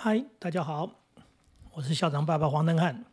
[0.00, 0.92] 嗨，大家好，
[1.72, 3.04] 我是校长爸爸黄登汉。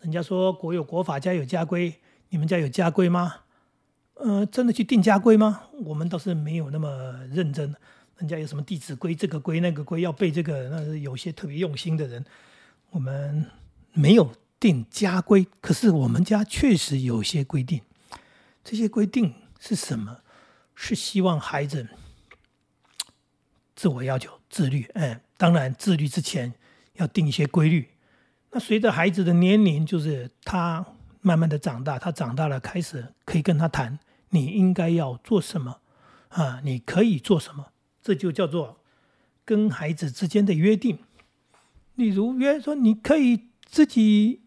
[0.00, 1.94] 人家说国有国法，家有家规，
[2.30, 3.40] 你们家有家规吗？
[4.14, 5.64] 呃，真的去定家规吗？
[5.84, 6.88] 我们倒是没有那么
[7.30, 7.76] 认真。
[8.16, 12.24] 人家有什么弟子规，这个规那个规要背这个，那是有些特别用心的人。
[12.88, 13.44] 我们
[13.92, 17.82] 没有定家规，可是我们家确实有些规定。
[18.64, 20.20] 这些规定是什么？
[20.74, 21.86] 是希望孩子
[23.74, 24.90] 自我要求、自律。
[24.94, 25.20] 嗯。
[25.36, 26.54] 当然，自律之前
[26.94, 27.88] 要定一些规律。
[28.52, 30.84] 那随着孩子的年龄，就是他
[31.20, 33.98] 慢慢的长大，他长大了开始可以跟他谈，
[34.30, 35.78] 你应该要做什么
[36.28, 36.60] 啊？
[36.64, 37.66] 你可以做什么？
[38.02, 38.80] 这就叫做
[39.44, 40.98] 跟孩子之间的约定。
[41.96, 44.42] 例如约说你可以自己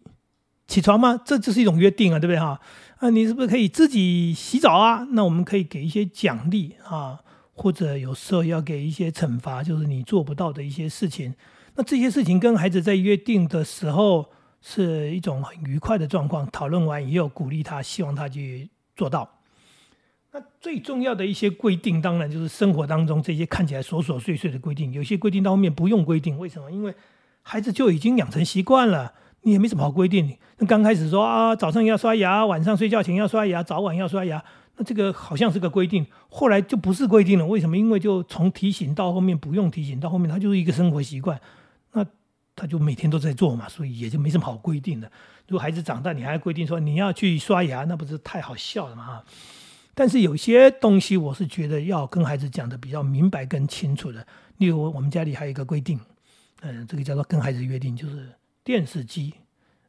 [0.66, 1.20] 起床吗？
[1.24, 2.60] 这就是一种约定啊，对不对哈？
[2.98, 5.06] 啊，你是不是可以自己洗澡啊？
[5.12, 7.20] 那我们可以给一些奖励啊。
[7.60, 11.34] 或者有时候要给一些惩罚，就是你做不到的一些事情。
[11.74, 14.30] 那这些事情跟孩子在约定的时候
[14.62, 16.50] 是一种很愉快的状况。
[16.50, 19.28] 讨论完以后，鼓励他，希望他去做到。
[20.32, 24.90] 那最重要的一些规定，当然就是生活当中这些看起来琐琐碎碎的规定。
[24.94, 26.70] 有些规定到后面不用规定，为什么？
[26.72, 26.94] 因为
[27.42, 30.38] 孩子就已经养成习惯了，你也没什么好规定。
[30.56, 34.42] 那刚开始说啊，早上要刷牙，晚上睡觉前要刷牙，早晚要刷牙。
[34.84, 37.46] 这个好像是个规定，后来就不是规定了。
[37.46, 37.76] 为什么？
[37.76, 41.40] 因为就从提醒到后面不用提醒，到后面它就是一个生活习惯，
[41.92, 42.06] 那
[42.56, 45.10] 他就每天都在做嘛，所以也就没什么好规定的。
[45.48, 49.22] 如果孩子长大，你还规定说你要去刷牙，那不是太好笑了嘛？
[49.94, 54.26] 但是有些东西我是觉得要跟孩子讲的比较明白跟清楚的。
[54.58, 55.98] 例如我们家里还有一个规定，
[56.60, 58.30] 嗯，这个叫做跟孩子约定，就是
[58.62, 59.34] 电视机，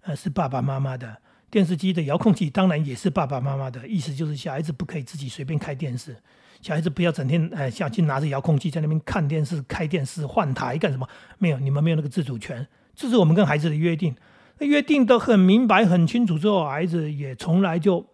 [0.01, 1.17] 呃，是爸爸妈妈的。
[1.51, 6.15] 电视机的遥控器当然也是爸爸妈妈的，意思就是小孩子不可以自己随便开电视，
[6.61, 11.05] 小孩子不要整天哎下去拿着遥控器在那边看电视、开电视、换台干什么？
[11.37, 14.15] 没有，你们没有那个自主权，这是我们跟孩子的约定。
[14.59, 18.07] 那约定都很明白、很清楚之后，孩子也从来就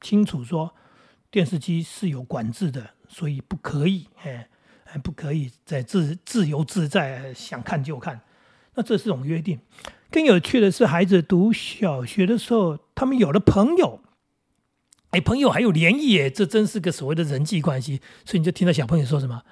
[0.00, 0.72] 清楚说，
[1.30, 4.46] 电视机是有管制的，所以不可以哎，
[5.02, 8.20] 不可以在自自由自在想看就看，
[8.74, 9.58] 那这是种约定。
[10.14, 13.98] 更有趣的是，孩子读小学的时候，他们有了朋友，
[15.10, 18.00] 哎，朋友还有联谊，哎，这真是个所谓的人际关系。
[18.24, 19.42] 所以你就听到小朋友说什么：“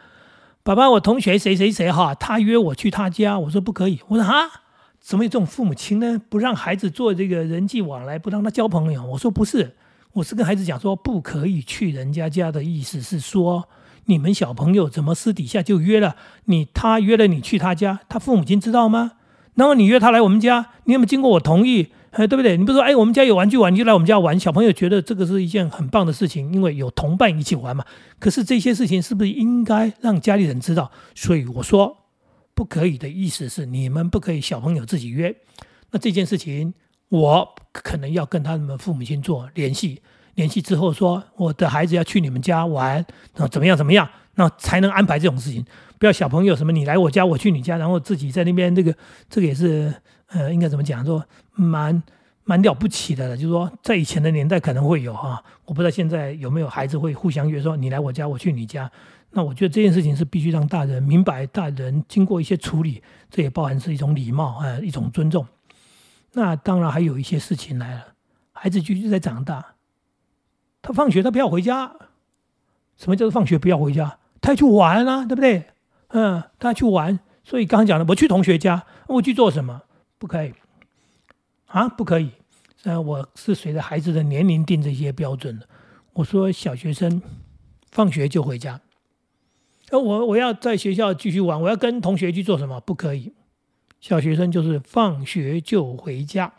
[0.63, 3.99] 爸爸，我同学谁谁谁哈，他约我去他家。”我说不可以。
[4.07, 4.63] 我说啊，
[5.01, 6.23] 怎么有这种父母亲呢？
[6.29, 9.05] 不让孩子做这个人际往来，不让他交朋友。
[9.07, 9.75] 我说不是，
[10.13, 13.69] 我是跟孩子讲说不可以去人家家的意思是说，
[14.05, 16.69] 你们小朋友怎么私底下就约了你？
[16.73, 19.15] 他约了你去他家，他父母亲知道吗？
[19.55, 21.89] 然后你约他来我们家，你有没有经过我同意？
[22.13, 22.59] 哎，对不对？
[22.59, 24.39] 你不说，哎，我们家有玩具玩，你就来我们家玩。
[24.39, 27.83] 小朋友觉得这个是一件很棒的事情，因为有同伴一起玩嘛。
[28.19, 30.91] 可是这些事情是不是应该让家里人知道？
[31.15, 31.97] 所以我说
[32.55, 35.35] 不可以的意思是，你们不可以小朋友自己约。
[35.91, 36.75] 那这件事情，
[37.09, 40.03] 我可能要跟他们父母亲做联系，
[40.35, 43.03] 联系之后说，我的孩子要去你们家玩，
[43.37, 45.65] 那怎么样怎么样，那才能安排这种事情。
[46.03, 48.93] 不要小朋友什么，你来我家，我去你家，然后自己在那边，这个
[49.31, 49.95] 这个也是，
[50.27, 51.07] 呃，应该怎么讲？
[51.07, 51.25] 说
[51.55, 52.03] 蛮
[52.43, 58.91] 蛮了不起的了，就是说在以前的年代可能会有哈，我不知道现在有没有孩子会互相约说你来我家，我去你家。
[59.31, 65.47] 那我觉得这件事情是必须让大人明白，大人经过一些处理，这也包含是一种礼貌啊，一种尊重。
[66.33, 68.07] 那当然还有一些事情来了，
[68.51, 69.75] 孩子继续在长大，
[70.83, 71.93] 他放学他不要回家，
[72.97, 74.19] 什么叫做放学不要回家？
[74.41, 75.67] 他要去玩啊，对不对？
[76.13, 79.83] 嗯，他去玩，所以刚刚讲的，我去同学家，我去做什么？
[80.19, 80.55] 不可以
[81.67, 82.31] 啊，不可以。
[82.85, 85.69] 呃，我是随着孩子的年龄定这些标准的。
[86.13, 87.23] 我说小学生
[87.91, 88.81] 放学就回家，
[89.91, 92.81] 呃，我我要在学校继续玩，我要跟同学去做什么？
[92.81, 93.33] 不可以。
[94.01, 96.53] 小学生就是放学就回家，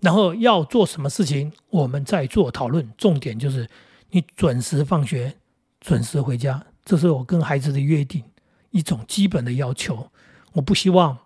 [0.00, 2.90] 然后要做什么事情，我们再做讨论。
[2.96, 3.68] 重点就是
[4.10, 5.36] 你准时放学，
[5.78, 8.24] 准时回家，这是我跟孩子的约定。
[8.76, 10.10] 一种基本的要求，
[10.52, 11.16] 我不希望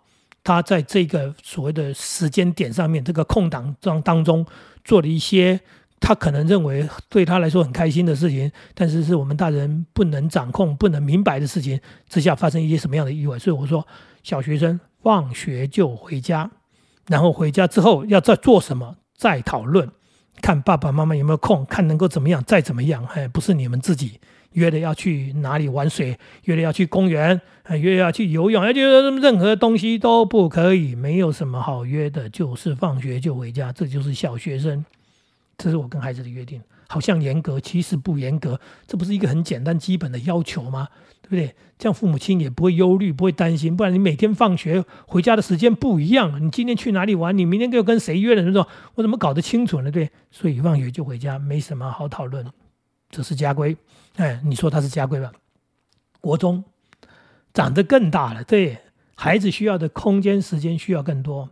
[0.45, 4.47] 他在这个所谓的时间点上面，这个空档当当中
[4.85, 5.61] 做了一些
[5.99, 13.39] 他可能认为对他来说很开心的事情，但是是我们大人不能掌控、不能明白的事情之下发生一些什么样的意外。
[13.39, 13.87] 所以我说，
[14.23, 16.51] 小学生放学就回家，
[17.09, 19.91] 然后回家之后要再做什么，再讨论，
[20.41, 24.21] 看爸爸妈妈有没有空，看能够怎么样，再怎么样，哎，不是你们自己。
[24.53, 27.41] 约了要去哪里玩水，约了要去公园，
[27.81, 34.85] 约要去游泳，而且任何东西都不可以，没有什么好约的，就是放学就回家，这就是小学生，
[35.57, 36.61] 这是我跟孩子的约定。
[36.89, 40.89] 好像严格，其实不严格，这不是一个很简单基本的要求吗？
[41.23, 41.55] 对不对？
[41.79, 43.77] 这样父母亲也不会忧虑，不会担心。
[43.77, 47.39] 不然你每天放学回家的时间不一样，你今天去哪里玩？
[47.39, 48.43] 你明天又跟谁约了？
[48.43, 48.67] 那种
[48.97, 49.91] 我怎么搞得清楚呢？
[49.93, 52.45] 对，所以放学就回家，没什么好讨论，
[53.09, 53.77] 这是家规。
[54.17, 55.33] 哎，你说他是家规吧？
[56.21, 56.65] 国中
[57.53, 58.79] 长得更大了，对
[59.15, 61.51] 孩子需要的空间、时间需要更多。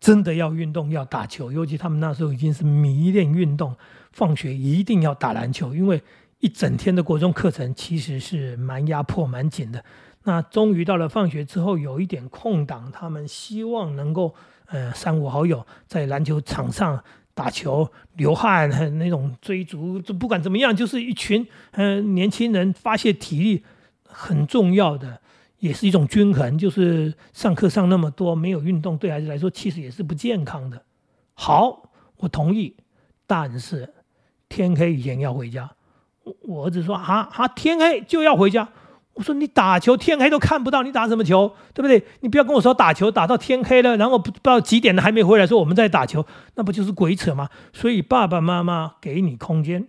[0.00, 3.76] 真的要运动，要打球，尤其他们那时候已经是迷恋运动，
[4.10, 6.02] 放学一定要打篮球，因为
[6.40, 9.84] 一整天的国中课程其实是蛮压迫、蛮紧的。
[10.24, 14.34] 那终于到了放学之后有一点空档，他们希望能够，
[14.66, 23.62] 呃，三五好友在篮球场上打球，流汗很，那种追逐，就不管怎么样，就是一群，呃，年轻人发泄体力
[24.04, 25.20] 很重要的。
[25.58, 30.84] 也是一种均衡，就是上课上那么多，没有运动，对孩子来说其实也是不健康的。
[31.34, 32.74] 好，我同意，
[33.28, 33.88] 但是
[34.48, 35.70] 天黑以前要回家。
[36.24, 38.68] 我我儿子说啊啊，天黑就要回家。
[39.14, 41.54] 我说你打球天黑都看不到，你打什么球？
[41.74, 42.04] 对不对？
[42.20, 47.48] 你不要跟我说打球打到天黑了，然后不知道几点了还没回来，说我们在打球，那不就是鬼扯吗？
[47.72, 49.86] 所以爸爸妈妈给你空间，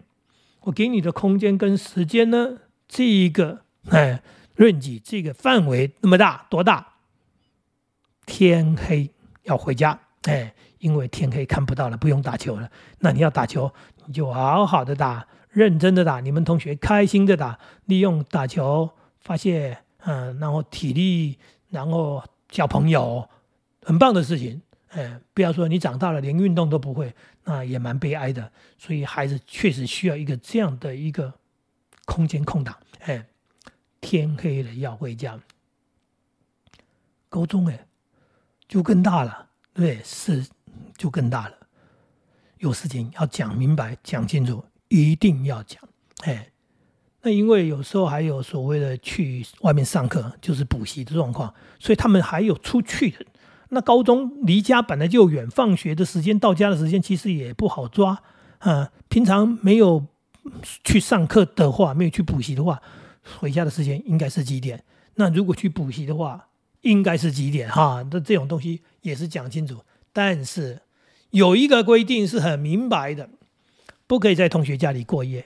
[0.61, 4.21] 我给你的空间跟时间呢，这一个哎。
[4.55, 6.89] 论及这个范围那么大，多大？
[8.27, 9.09] 天黑
[9.45, 12.69] 要回家，哎，因为天黑看不到了，不用打球了。
[12.99, 13.73] 那你要打球，
[14.05, 18.91] 你就好好的打，认真的打，你们同学开心的打，利用打球
[19.23, 21.37] 发泄，嗯，然后体力，
[21.69, 23.27] 然后交朋友，
[23.81, 24.61] 很棒的事情。
[24.89, 28.51] 哎，不要说你长大了连运动都不会，那也蛮悲哀的。
[28.77, 31.33] 所以孩子确实需要一个这样的一个
[32.05, 33.25] 空间空档，哎。
[34.05, 35.39] 天黑了要回家，
[37.29, 37.87] 高中哎，
[38.67, 40.45] 就更大了，对，是
[40.97, 41.55] 就更大了。
[42.57, 45.81] 有事情要讲明白、讲清楚，一定要讲。
[46.25, 46.51] 哎，
[47.23, 53.25] 那因为有时候还有所谓的去外面上课，就是补习的状况，所以他们还有出去的。
[53.69, 58.21] 那高中离家本来就远，放学的时间到家的时间其实也不好抓
[58.59, 58.91] 啊。
[59.07, 60.05] 平常没有
[60.83, 62.81] 去上课的话，没有去补习的话。
[63.39, 64.83] 回家的时间应该是几点？
[65.15, 66.49] 那如果去补习的话，
[66.81, 67.69] 应该是几点？
[67.69, 69.77] 哈，那这种东西也是讲清楚。
[70.11, 70.81] 但是
[71.31, 73.29] 有一个规定是很明白的，
[74.05, 75.45] 不可以在同学家里过夜。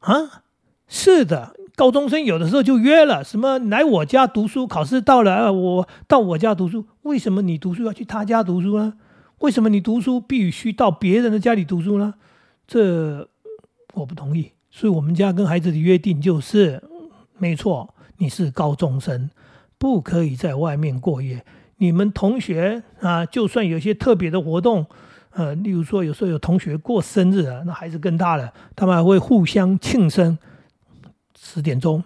[0.00, 0.42] 啊，
[0.86, 6.86] 是的，高中生有的时候就约了，什么来我家读书，考试到了，我到我家读书。
[7.02, 8.94] 为什么你读书要去他家读书呢？
[9.38, 12.14] 为什么你读书必须到别人的家里读书呢？
[12.66, 13.28] 这
[13.94, 14.52] 我不同意。
[14.70, 16.82] 所以，我们家跟孩子的约定就是，
[17.38, 19.30] 没错，你是高中生，
[19.78, 21.44] 不可以在外面过夜。
[21.78, 24.86] 你们同学啊，就算有些特别的活动，
[25.38, 30.36] 呃，例如说有时候有同学过生日啊，那孩子更大了，他们还会互相庆生。
[31.38, 32.02] 十点钟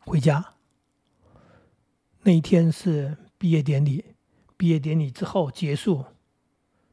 [0.00, 0.44] 回家，
[2.24, 4.04] 那一天是毕业典礼，
[4.56, 6.04] 毕业典礼之后结束，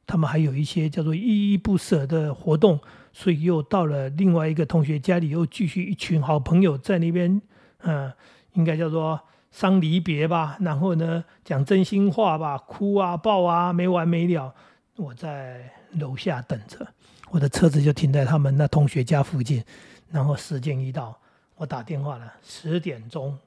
[0.05, 2.79] 他们还有一些叫做依依不舍的活动。
[3.11, 7.41] 所以又到了另外一个同学家里，又继续一群好朋友在那边，
[7.79, 8.13] 嗯，
[8.53, 9.19] 应该叫做
[9.49, 10.57] 伤离别吧。
[10.59, 14.53] 然后呢，讲真心话吧，哭啊抱啊，没完没了。
[14.95, 16.87] 我在楼下等着，
[17.29, 19.63] 我的车子就停在他们那同学家附近。
[20.09, 21.19] 然后时间一到，
[21.55, 23.37] 我打电话了，十点钟，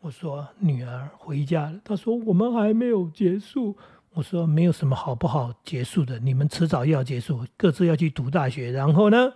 [0.00, 1.80] 我说女儿回家了。
[1.84, 3.76] 他说我们还没有结束。
[4.12, 8.70] 我说没有什么好不好结束的，你们迟早要结束，各自要去读大学。
[8.70, 9.32] 然后呢，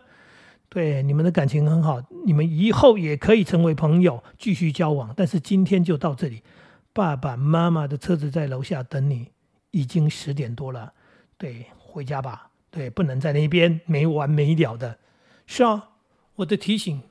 [0.69, 5.13] 对你们的感情很好，你们以后也可以成为朋友，继续交往。
[5.17, 6.45] 但是今天就到这里，
[6.93, 9.33] 爸爸妈妈的车子在楼下等你，
[9.73, 10.93] 已经十点多了，
[11.39, 12.51] 对，回家吧。
[12.71, 14.99] 对，不能在那边没完没了的。
[15.47, 15.91] 是啊，
[16.35, 17.03] 我的提醒，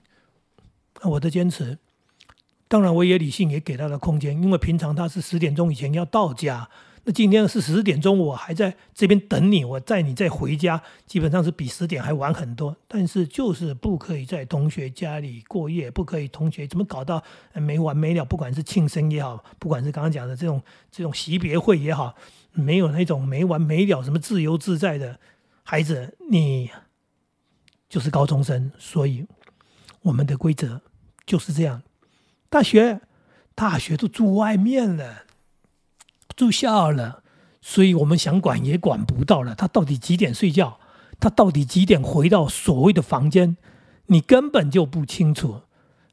[1.02, 1.80] 我的坚持，
[2.68, 6.70] 当然我也理性，也给他的空间，因为平常他是十点钟以前要到家。
[7.08, 12.76] 那今天是十点钟，我还在这边等你，我载你再回家，基本上是比十点还晚很多。
[12.86, 17.24] 但是就是不可以在同学家里过夜，不可以同学怎么搞到
[17.54, 20.62] 没完没了，不管是庆生也好，不管是刚刚讲的这种
[20.92, 22.14] 这种惜别会也好，
[22.52, 25.18] 没有那种没完没了什么自由自在的
[25.64, 26.70] 孩子，你
[27.88, 29.26] 就是高中生，所以
[30.02, 30.82] 我们的规则
[31.26, 31.84] 就是这样。
[32.50, 33.00] 大学
[33.56, 35.24] 大学都住外面了。
[36.38, 37.24] 住校了，
[37.60, 39.54] 所以我们想管也管不到了。
[39.54, 40.80] 他到底几点睡觉？
[41.20, 43.58] 他到底几点回到所谓的房间？
[44.06, 45.64] 你根本就不清楚。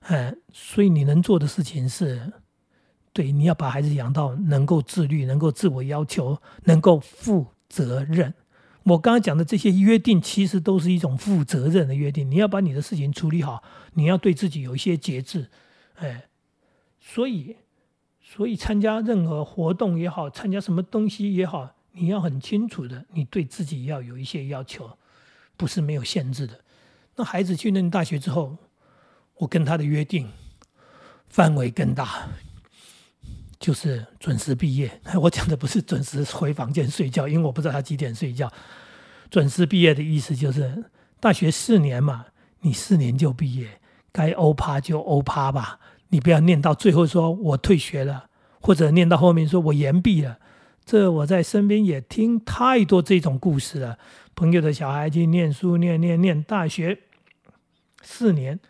[0.09, 2.33] 嗯，所以你能做的事情是，
[3.13, 8.35] 对，你要把孩子养到能够自律、能够自我要求、能够负责任。
[8.85, 12.31] 我刚刚讲的这些约定，其实都是一种负责任的约定。
[12.31, 13.63] 你要把你的事情处理好，
[13.95, 15.49] 你要对自己有一些节制，
[15.97, 16.25] 哎，
[17.01, 17.57] 所以，
[18.27, 24.91] 所以参加任何活动也好，参加什么东西也好，你要很清楚的，你对自己要有一些要求，
[25.59, 26.59] 不是没有限制的。
[27.17, 28.57] 那孩子去念大学之后，
[29.37, 30.29] 我跟他的约定
[31.29, 32.27] 范围更大。
[33.61, 38.53] 就是准时毕业，我讲的不是准时回房间睡觉，因为我不知道他几点睡觉。
[39.31, 40.85] 准时毕业的意思就是
[41.19, 42.27] 大学四年嘛，
[42.61, 43.81] 你四年就毕业，
[44.13, 45.79] 该欧趴就欧趴吧，
[46.15, 48.31] 你不要念到最后说我退学了，
[48.61, 50.39] 或者念到后面说我延毕了。
[50.85, 53.99] 这我在身边也听太多这种故事了，
[54.37, 57.01] 朋友的小孩去念书，念念念大学
[58.01, 58.61] 四年，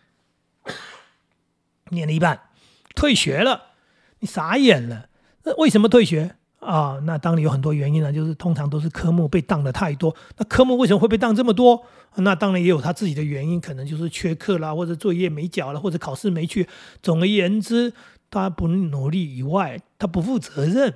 [1.89, 2.49] 念了一半，
[2.95, 3.73] 退学了。
[4.21, 5.09] 你傻眼了？
[5.43, 6.99] 那为什么退学啊？
[7.03, 10.13] 那当然有很多原因了，就是通常都是科目被当的太多。
[10.37, 11.85] 那科目为什么会被当这么多？
[12.15, 16.67] 那当然也有他自己的原因，可能就是缺课啦，或者作业没交了，或者考试没去。
[17.03, 17.93] 总而言之，
[18.29, 20.93] 他不努力以外，他不负责任。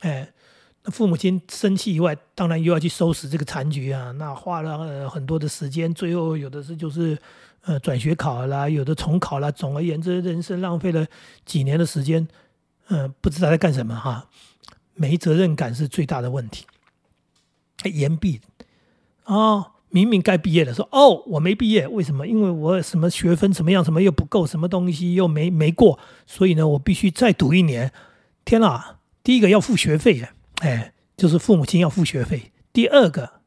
[0.00, 0.28] 哎，
[0.84, 4.12] 那父母亲生气以外，当然又要去收拾这个残局啊。
[4.12, 7.18] 那花了很多的时间，最后有的是就是
[7.64, 9.50] 呃转学考啦，有的重考啦。
[9.50, 11.06] 总而言之，人生浪费了
[11.44, 12.26] 几年的时间。
[12.88, 14.28] 嗯，不知道在干什么哈，
[14.94, 16.64] 没责任感是最大的问题。
[17.84, 18.40] 延毕
[19.24, 22.26] 啊，明明该毕业的，说哦，我没毕业，为什么？
[22.26, 27.92] 因为我什么学分怎么样，什么又不够，什么东西又没没过，所以呢，我必须再读一年。
[28.44, 32.52] 天哪，第一个要付学费呀，哎，就是父母亲要付学费。
[32.72, 33.40] 第二个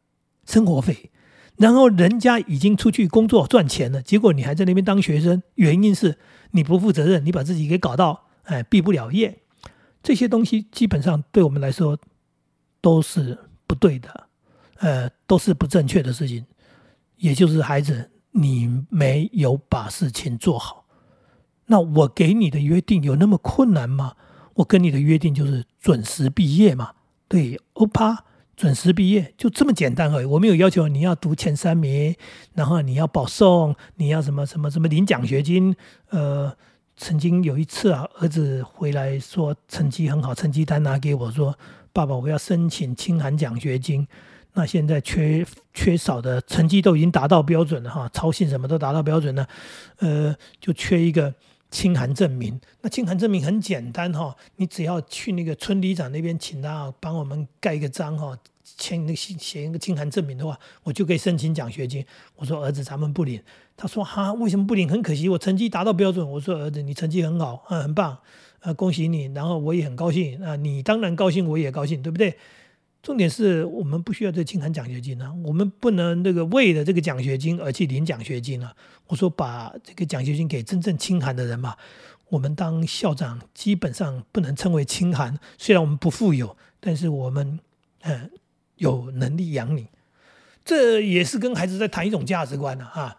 [0.46, 1.10] 生活费，
[1.58, 6.18] 然后人家已经出去工作赚钱了，结果你还在那边当学生，原因是
[6.52, 8.26] 你不负责任，你把自己给搞到。
[8.44, 9.40] 哎，毕不了业，
[10.06, 11.98] 这些东西基本上对我们来说
[12.80, 13.36] 都是
[13.66, 14.28] 不对的，
[14.78, 16.46] 呃，都是不正确的事情。
[17.18, 20.86] 也就是孩子，你没有把事情做好。
[21.66, 24.14] 那我给你的约定有那么困难吗？
[24.54, 26.92] 我跟你的约定就是准时毕业嘛。
[27.28, 30.26] 对，欧巴，准时毕业就这么简单而已。
[30.26, 32.16] 我没有要求你要读前三名，
[32.54, 35.76] 然后你要保送，你要什么什么什么领奖学金，
[36.10, 36.56] 呃。
[36.98, 41.58] 曾经有一次啊，儿子回来说成绩很好，成绩单拿给我说
[41.92, 44.08] ：“爸爸，我要申请清寒奖学金。”
[44.58, 49.46] 那现在缺缺少的成绩都已经达到标准了哈，操信什么都达到标准了，
[49.98, 51.34] 呃，就缺一个
[51.70, 52.58] 清寒证明。
[52.80, 58.38] 那清寒证明很简单哈，你只要去那个村里长那边请他帮我们盖一个章哈。
[58.78, 62.06] 签那个写写一个清函证明的话，我就可以申请奖学金。
[62.36, 63.42] 我说儿子，咱们不领。
[63.78, 64.90] 他说哈，为什么不领？
[64.90, 66.30] 很可惜，我成绩达到标准。
[66.32, 68.18] 我说儿子，你成绩很好，嗯，很棒，
[68.62, 69.26] 呃，恭喜你。
[69.34, 72.38] 然后我也很高兴啊，你当然高兴，我也高兴，对不对？
[73.02, 78.76] 重点是我们不需要这清函奖学金啊，我们不能那个为了这个奖学金而去领奖学金啊。
[79.08, 81.76] 我说把这个奖学金给真正清函的人嘛。
[82.30, 87.60] 我们当校长基本上不能称为清寒，虽然我们不富有，但是我们
[88.02, 88.32] 嗯。
[88.78, 89.88] 有能力养你，
[90.64, 93.18] 这也是跟孩子在谈一种价值观的哈。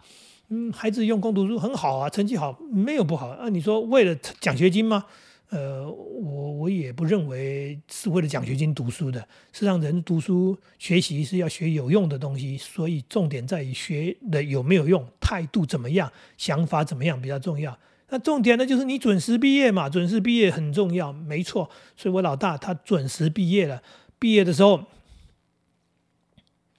[0.48, 3.48] 嗯，孩子用功读书很好啊，成绩好没有不好啊。
[3.48, 5.04] 你说为了奖学金吗？
[5.50, 9.26] 呃，我我也不认为是为了奖学金读书的。
[9.52, 17.76] 是让人读书学习是要学有用的东西，所以重点在于学的有没有用，态度怎么样，想法怎么样比较重要。
[18.10, 21.68] 那重点呢就是你准时毕业嘛，准时毕业很重要，没错。
[21.96, 23.82] 所以我老大他准时毕业了，
[24.18, 24.84] 毕业的时候。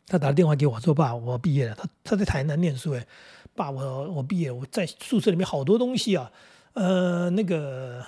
[0.07, 3.05] 他打电话给我说：“爸，我毕业了。”他他在台南念书，哎，
[3.53, 6.31] 爸，我我毕业，我在宿舍里面好多东西啊，
[6.73, 8.03] 呃，那个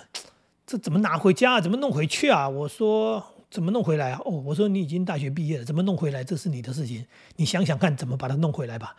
[0.65, 1.59] 这怎么拿回家？
[1.59, 2.47] 怎么弄回去啊？
[2.47, 4.21] 我说怎么弄回来啊？
[4.23, 6.23] 哦，我说你已经大学毕业了，怎么弄回来？
[6.23, 8.95] 这是你的事情，你想想看怎么把它弄回来吧。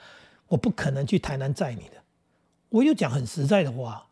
[0.49, 2.02] 我不可能去台南载你的。
[2.69, 4.09] 我又讲很实在的话，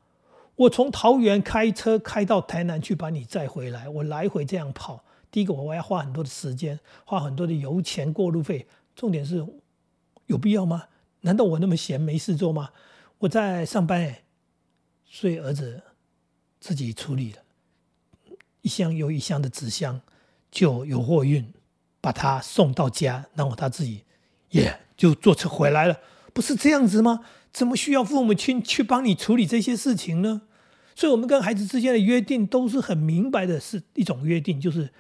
[0.57, 8.67] 我从桃园开车开到台南去把你载回来，我来回这样跑，第一个我我要花很多的时间，花很多的油钱、过路费。
[8.97, 9.47] 重点是，
[10.27, 10.85] 有必要吗？
[11.21, 12.71] 难道我那么闲没事做吗？
[13.19, 14.23] 我在上班哎，
[15.05, 15.83] 所以儿子
[16.61, 17.39] 自己处理了，
[18.63, 20.01] 一箱又一箱的纸箱
[20.51, 21.53] 就有货运，
[22.01, 24.05] 把他送到家，然后他自己
[24.51, 25.99] 也就坐车回来了。
[26.33, 27.21] 不是这样子吗？
[27.53, 30.43] 怎么需要父母亲去帮你处理这些事情呢？
[30.97, 34.91] 所以，我们跟孩子之间的约定都是很明白的，是一种约定，就是。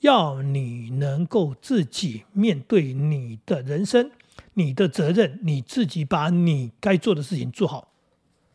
[0.00, 4.10] 要你能够自己面对你的人生、
[4.54, 7.92] 你的责任，你自己把你该做的事情做好。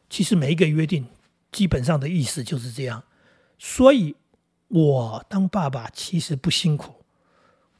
[0.09, 1.07] 其实每一个约定
[1.51, 3.03] 基本上的意思就是这样。
[3.57, 4.15] 所以，
[4.67, 7.00] 我当爸爸其实不辛苦，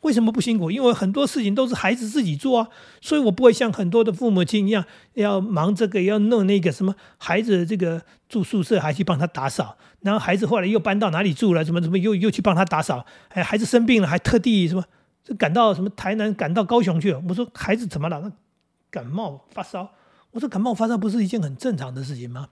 [0.02, 0.70] 为什么不辛苦？
[0.70, 2.68] 因为很多事情都是孩子自己做啊，
[3.02, 14.84] 所以我不会像很多的父母亲一样，要忙这个要弄那个什么，孩子这个住宿舍还去帮他打扫，然后孩子后来又搬到哪里住了，什么什么又又去帮他打扫，哎，孩子生病了还特地什么，
[15.24, 17.22] 就赶到什么台南赶到高雄去了。
[17.30, 18.32] 我说孩子怎么了？
[18.90, 19.92] 感冒发烧。
[20.32, 22.48] 我说感冒发烧不是一件很正常的事情吗？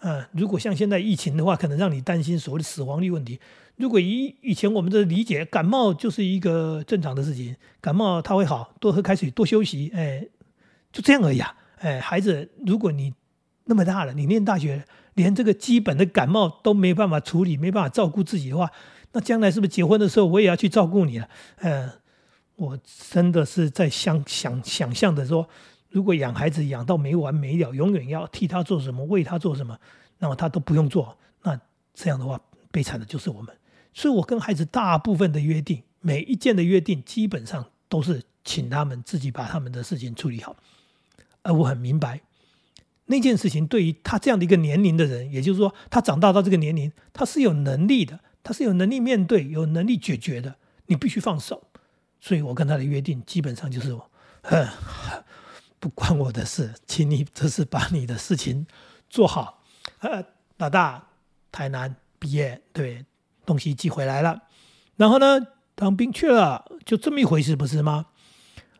[0.00, 3.40] 嗯，如果像现在疫情的话，可能让你担心所谓的死亡率问题。
[3.76, 10.26] 如果以以前我们的理解，感冒就是一个正常的事情，感冒它会好，多喝开水，多休息，哎，
[10.92, 11.54] 就这样而已啊。
[11.78, 13.12] 哎，孩子，如果你
[13.64, 14.84] 那么大了，你念大学，
[15.14, 18.70] 连这个基本的感冒都没办法处理，没办法照顾自己的话，
[19.12, 21.28] 那将来是不是结婚的时候我也要去照顾你了？
[21.58, 21.90] 嗯，
[22.56, 22.78] 我
[23.10, 25.46] 真的是在想想想象的说，
[25.96, 29.78] 如果养孩子养到没完没了，永远要替他做什么，为他做什么，
[30.18, 31.58] 那么他都不用做，那
[31.94, 32.38] 这样的话，
[32.70, 33.56] 悲惨的就是我们。
[33.94, 40.54] 所以，我跟孩子大部分的约定，每一件的约定，基本上都是请他们自己把他们的事情处理好。
[41.40, 42.20] 而我很明白，
[43.06, 50.56] 那件事情对于他这样的一个年龄的人，也就是说，他长大到这个年龄，他是有能力的，他是有能力面对、有能力解决的。
[50.88, 51.68] 你必须放手。
[52.20, 54.10] 所以我跟他的约定，基本上就是我，
[55.86, 58.66] 不关我的事，请你这是把你的事情
[59.08, 59.62] 做好。
[60.00, 60.24] 呃，
[60.56, 61.06] 老大，
[61.52, 63.04] 台南毕业，对。
[63.44, 64.42] 东西寄回来了，
[64.96, 65.40] 然后呢，
[65.76, 68.06] 当兵去了，就这么一回事，不是吗？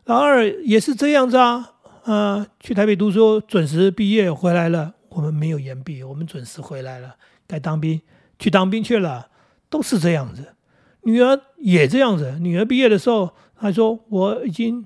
[0.07, 4.95] 老二也是这样子啊，啊，去台北读书，准时毕业回来了。
[5.11, 7.15] 我们没有延毕，我们准时回来了。
[7.47, 8.03] 该当兵
[8.41, 9.31] 去当兵去了，
[9.71, 10.57] 都是这样子。
[11.03, 14.85] 女儿也这样子，女儿毕业的时候，她说我已经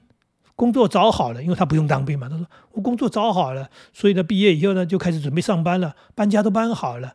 [0.61, 2.29] 工作找好了，因为他不用当兵嘛。
[2.29, 7.15] 他说我工作找好了，所以呢，毕业以后呢，就开始准备上班了，搬家都搬好了，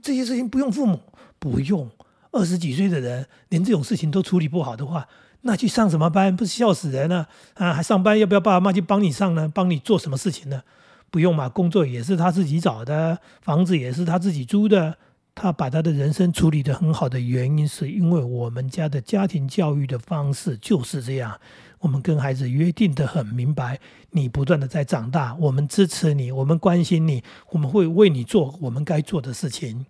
[0.00, 1.00] 这些事情不用父母。
[1.40, 1.90] 不用，
[2.30, 5.08] 二十几岁的人连这种事情都处理不好的话，
[5.40, 6.36] 那去上什么班？
[6.36, 7.72] 不是笑死人了啊！
[7.72, 9.50] 还上班要不要爸爸妈妈去帮你上呢？
[9.52, 10.62] 帮你做什么事情呢？
[11.10, 14.96] 不用嘛，工作也是他自己找的，房子也是他自己租的。
[15.34, 21.40] 他把他的人生处理得很好的原因，是因为我们家的家庭教育的方式就是这样。
[21.80, 29.86] 我们跟孩子约定的很明白，你不断的在长大，我们支持你，我们关心你，我们会为你做我们该做的事情。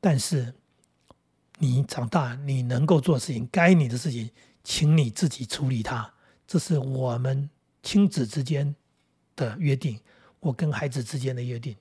[0.00, 0.54] 但是，
[1.58, 4.30] 你长大，你能够做事情，该你的事情，
[4.64, 6.12] 请你自己处理它。
[6.46, 7.50] 这是我们
[7.82, 8.74] 亲子之间
[9.34, 9.98] 的约定，
[10.40, 11.74] 我跟孩子之间的约定，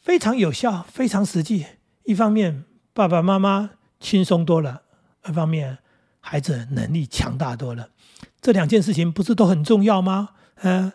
[0.00, 1.66] 非常有效，非常实际。
[2.04, 4.82] 一方面，爸爸妈妈轻松多了；，
[5.22, 5.78] 二方面，
[6.22, 7.90] 孩子能力强大多了。
[8.40, 10.30] 这两件事情不是都很重要吗？
[10.62, 10.92] 嗯，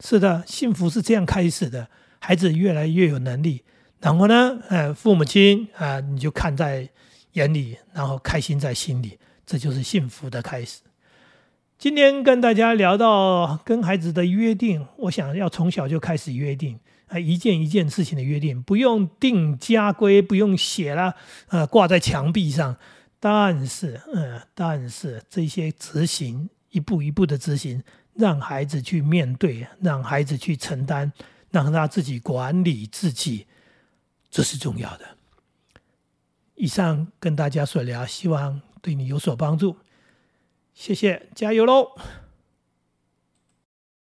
[0.00, 1.88] 是的，幸福是这样开始的，
[2.20, 3.64] 孩子越来越有能力。
[4.00, 6.88] 然后呢，呃，父母亲啊，你就看在
[7.32, 10.80] 眼里，然后开心在心里，这就是幸福的开始。
[11.78, 21.14] 今天跟大家聊到跟孩子的约定，我想要从小就开始约定啊，一件一件事情的约定，不用定家规，不用写了，
[21.48, 22.76] 呃，挂在墙壁上。
[23.28, 27.82] 但是，嗯，但是这些执行，一步一步的执行，
[28.14, 31.12] 让孩子去面对，让孩子去承担，
[31.50, 33.48] 让他自己管理自己。
[34.30, 35.16] 这是重要的。
[36.54, 39.76] 以上跟大家所聊，希望对你有所帮助。
[40.72, 41.96] 谢谢，加油喽！